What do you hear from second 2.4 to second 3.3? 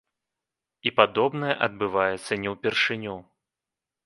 не ўпершыню.